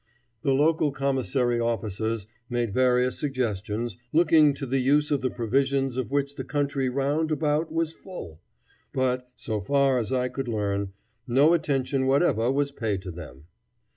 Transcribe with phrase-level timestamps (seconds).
[0.41, 6.09] The local commissary officers made various suggestions looking to the use of the provisions of
[6.09, 8.41] which the country round about was full,
[8.93, 10.93] but, so far as I could learn,
[11.27, 13.43] no attention whatever was paid to them.